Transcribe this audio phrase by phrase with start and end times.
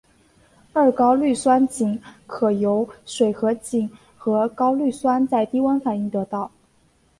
[0.73, 6.49] 二高氯酸肼可由水合肼和高氯酸在低温反应得到。